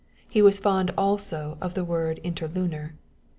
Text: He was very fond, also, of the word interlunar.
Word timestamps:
He 0.27 0.41
was 0.41 0.57
very 0.57 0.63
fond, 0.63 0.93
also, 0.97 1.59
of 1.61 1.75
the 1.75 1.83
word 1.83 2.19
interlunar. 2.23 2.93